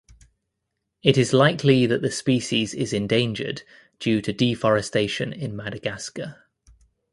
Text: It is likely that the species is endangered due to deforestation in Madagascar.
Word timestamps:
It 1.03 1.15
is 1.15 1.31
likely 1.31 1.85
that 1.85 2.01
the 2.01 2.09
species 2.09 2.73
is 2.73 2.91
endangered 2.91 3.61
due 3.99 4.19
to 4.23 4.33
deforestation 4.33 5.31
in 5.31 5.55
Madagascar. 5.55 6.47